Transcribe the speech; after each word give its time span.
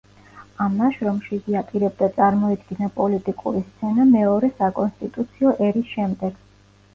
ამ 0.63 0.77
ნაშრომში, 0.77 1.29
იგი 1.39 1.57
აპირებდა 1.59 2.07
წარმოედგინა 2.15 2.87
პოლიტიკური 2.95 3.61
სცენა 3.67 4.07
მეორე 4.15 4.51
საკონსტიტუციო 4.63 5.55
ერის 5.69 5.93
შემდეგ. 6.01 6.43